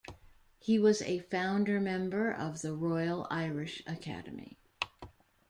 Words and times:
He 0.57 0.79
was 0.79 1.03
a 1.03 1.19
founder-member 1.19 2.31
of 2.33 2.63
the 2.63 2.73
Royal 2.73 3.27
Irish 3.29 3.83
Academy. 3.85 4.57